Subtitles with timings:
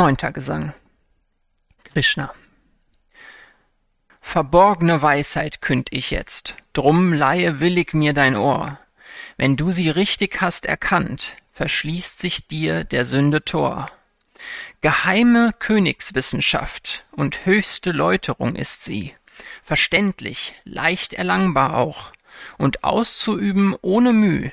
[0.00, 0.72] Neunter Gesang.
[1.84, 2.32] Krishna.
[4.22, 8.78] Verborgene Weisheit künd ich jetzt, drum leihe willig mir dein Ohr.
[9.36, 13.90] Wenn du sie richtig hast erkannt, verschließt sich dir der Sünde Tor.
[14.80, 19.14] Geheime Königswissenschaft und höchste Läuterung ist sie,
[19.62, 22.12] verständlich, leicht erlangbar auch
[22.56, 24.50] und auszuüben ohne Müh.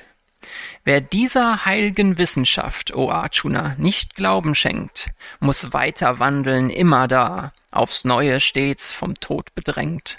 [0.84, 5.10] Wer dieser heilgen Wissenschaft, o Arjuna, nicht Glauben schenkt,
[5.40, 10.18] muss weiter wandeln immerdar, aufs Neue stets vom Tod bedrängt.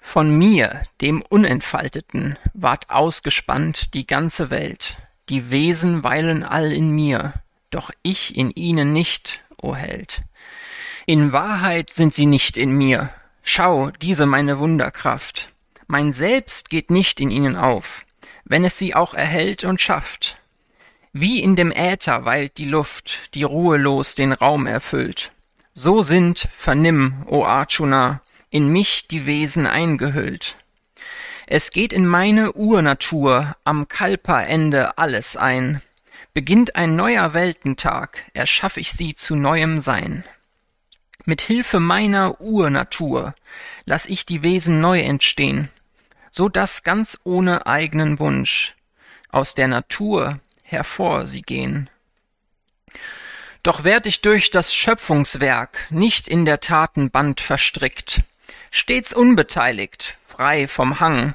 [0.00, 4.96] Von mir, dem Unentfalteten, ward ausgespannt die ganze Welt.
[5.28, 7.34] Die Wesen weilen all in mir,
[7.70, 10.22] doch ich in ihnen nicht, o Held.
[11.06, 13.10] In Wahrheit sind sie nicht in mir.
[13.44, 15.50] Schau, diese meine Wunderkraft.
[15.86, 18.04] Mein Selbst geht nicht in ihnen auf
[18.44, 20.38] wenn es sie auch erhält und schafft.
[21.12, 25.32] Wie in dem Äther weilt die Luft, die ruhelos den Raum erfüllt.
[25.74, 30.56] So sind, vernimm, o Arjuna, in mich die Wesen eingehüllt.
[31.46, 35.82] Es geht in meine Urnatur am Kalpa-Ende alles ein.
[36.34, 40.24] Beginnt ein neuer Weltentag, erschaff ich sie zu neuem Sein.
[41.24, 43.34] Mit Hilfe meiner Urnatur
[43.84, 45.68] lass ich die Wesen neu entstehen,
[46.32, 48.74] so dass ganz ohne eigenen Wunsch
[49.28, 51.88] aus der Natur hervor sie gehen.
[53.62, 58.22] Doch werd ich durch das Schöpfungswerk nicht in der Taten Band verstrickt,
[58.72, 61.34] stets unbeteiligt, frei vom Hang,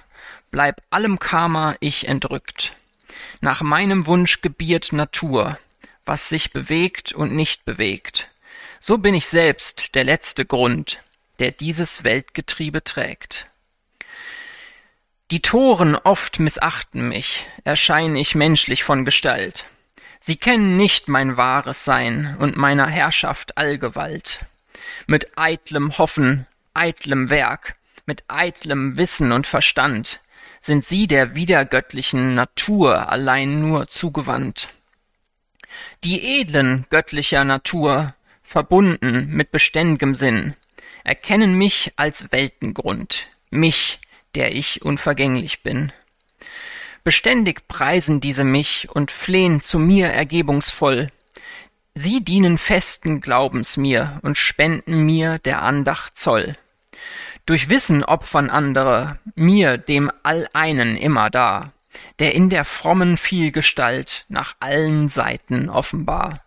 [0.52, 2.74] bleib allem Karma ich entrückt.
[3.40, 5.58] Nach meinem Wunsch gebiert Natur,
[6.06, 8.30] was sich bewegt und nicht bewegt.
[8.80, 11.02] So bin ich selbst der letzte Grund,
[11.40, 13.48] der dieses Weltgetriebe trägt.
[15.30, 19.66] Die Toren oft missachten mich, erschein ich menschlich von Gestalt.
[20.22, 24.46] Sie kennen nicht mein wahres Sein und meiner Herrschaft Allgewalt.
[25.06, 30.22] Mit eitlem Hoffen, eitlem Werk, mit eitlem Wissen und Verstand
[30.62, 34.70] sind sie der widergöttlichen Natur allein nur zugewandt.
[36.06, 40.56] Die edlen göttlicher Natur, verbunden mit beständigem Sinn,
[41.04, 44.00] erkennen mich als Weltengrund, mich,
[44.36, 45.92] der ich unvergänglich bin.
[47.04, 51.08] Beständig preisen diese mich und flehen zu mir ergebungsvoll.
[51.94, 56.56] Sie dienen festen Glaubens mir und spenden mir der Andacht Zoll.
[57.46, 61.72] Durch Wissen opfern andere, mir, dem Alleinen immer da,
[62.20, 66.42] der in der frommen Vielgestalt nach allen Seiten offenbar.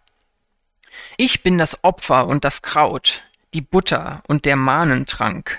[1.17, 3.23] Ich bin das Opfer und das Kraut,
[3.55, 5.59] die Butter und der Mahnentrank,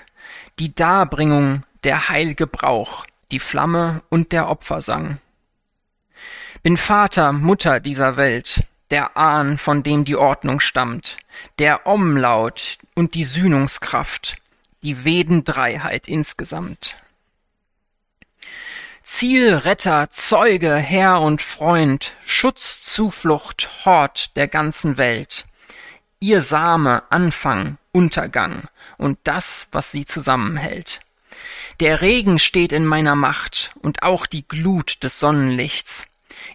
[0.58, 5.18] die Darbringung der heil'ge Brauch, die Flamme und der Opfersang.
[6.62, 11.16] Bin Vater, Mutter dieser Welt, der Ahn, von dem die Ordnung stammt,
[11.58, 14.36] der Om-Laut und die Sühnungskraft,
[14.82, 16.96] die Vedendreiheit insgesamt.
[19.02, 25.44] Ziel, Retter, Zeuge, Herr und Freund, Schutz, Zuflucht, Hort der ganzen Welt.
[26.20, 28.68] Ihr Same, Anfang, Untergang
[28.98, 31.00] und das, was sie zusammenhält.
[31.82, 36.06] Der Regen steht in meiner Macht und auch die Glut des Sonnenlichts.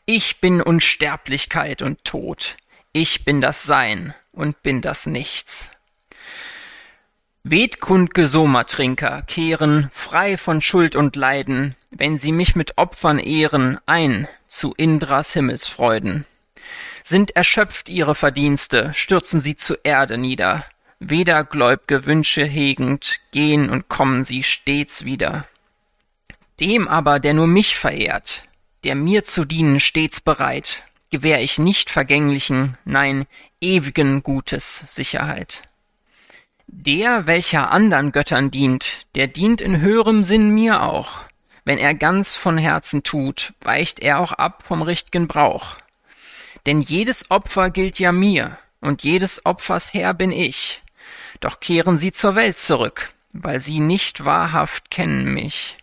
[0.06, 2.56] Ich bin Unsterblichkeit und Tod.
[2.94, 5.70] Ich bin das Sein und bin das Nichts.
[7.44, 14.30] Wetkundge Somatrinker kehren, frei von Schuld und Leiden, wenn sie mich mit Opfern ehren, ein
[14.48, 16.26] zu Indras Himmelsfreuden.
[17.04, 20.64] Sind erschöpft ihre Verdienste, stürzen sie zu Erde nieder,
[21.00, 25.48] Weder gläub'ge Wünsche hegend, gehen und kommen sie stets wieder.
[26.60, 28.46] Dem aber, der nur mich verehrt,
[28.84, 33.28] der mir zu dienen stets bereit, gewähr ich nicht vergänglichen, nein,
[33.62, 35.62] ewigen Gutes Sicherheit.
[36.66, 41.26] Der, welcher andern Göttern dient, der dient in höherem Sinn mir auch.
[41.64, 45.78] Wenn er ganz von Herzen tut, weicht er auch ab vom richt'gen Brauch.
[46.66, 50.82] Denn jedes Opfer gilt ja mir, und jedes Opfers Herr bin ich.
[51.40, 55.78] Doch kehren sie zur Welt zurück, weil sie nicht wahrhaft kennen mich.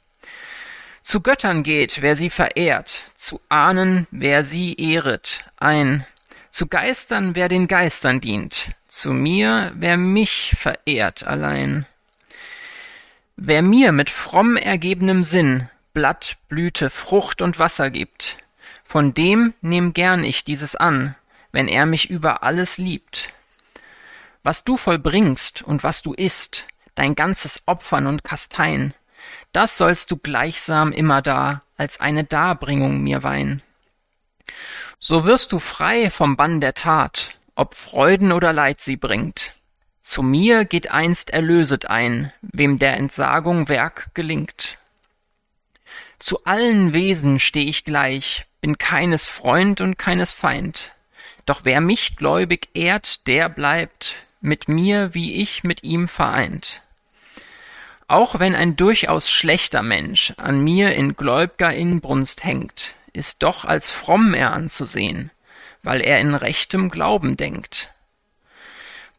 [1.03, 6.07] Zu Göttern geht, wer sie verehrt, zu Ahnen, wer sie ehret, ein,
[6.49, 11.85] zu Geistern, wer den Geistern dient, zu mir, wer mich verehrt allein.
[13.37, 18.37] Wer mir mit fromm ergebenem Sinn Blatt, Blüte, Frucht und Wasser gibt,
[18.83, 21.15] von dem nehm gern ich dieses an,
[21.53, 23.33] wenn er mich über alles liebt.
[24.45, 28.95] Was du vollbringst und was du isst, dein ganzes Opfern und Kastein,
[29.53, 33.63] das sollst du gleichsam immerdar als eine Darbringung mir weihen.
[35.01, 39.53] So wirst du frei vom Bann der Tat ob Freuden oder Leid sie bringt.
[40.01, 44.79] Zu mir geht einst erlöset ein, wem der Entsagung Werk gelingt.
[46.19, 50.93] Zu allen Wesen steh ich gleich, bin keines Freund und keines Feind.
[51.47, 56.83] Doch wer mich gläubig ehrt, der bleibt mit mir, wie ich mit ihm vereint.
[58.07, 63.91] Auch wenn ein durchaus schlechter Mensch an mir in gläub'ger Inbrunst hängt, ist doch als
[63.91, 65.31] fromm er anzusehen,
[65.83, 67.91] weil er in rechtem Glauben denkt.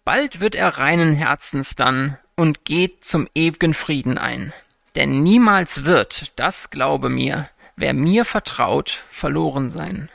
[0.03, 4.53] Bald wird er reinen Herzens dann und geht zum ew'gen Frieden ein.
[4.95, 10.09] Denn niemals wird, das glaube mir, wer mir vertraut, verloren sein.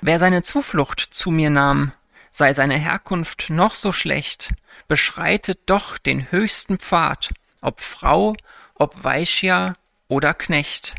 [0.00, 1.92] Wer seine Zuflucht zu mir nahm,
[2.34, 4.54] sei seine Herkunft noch so schlecht,
[4.88, 8.34] beschreitet doch den höchsten Pfad, ob Frau,
[8.74, 9.76] ob Weishya
[10.08, 10.96] oder Knecht.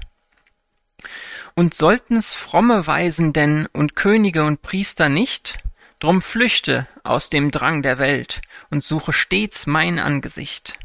[1.53, 5.59] Und sollten's fromme Weisen denn und Könige und Priester nicht,
[5.99, 10.79] drum flüchte aus dem Drang der Welt und suche stets mein Angesicht.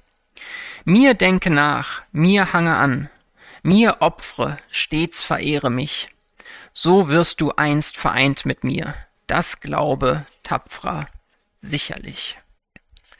[0.84, 3.08] Mir denke nach, mir hange an,
[3.62, 6.08] mir opfre, stets verehre mich.
[6.72, 8.96] So wirst du einst vereint mit mir,
[9.30, 11.06] das glaube tapfrer
[11.58, 12.36] sicherlich.